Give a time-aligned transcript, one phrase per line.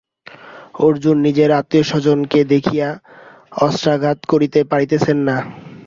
[0.79, 2.87] অর্জুন নিজের আত্মীয়স্বজনকে দেখিয়া
[3.59, 5.37] অস্ত্রাঘাত করিতে পারিতেছেন না।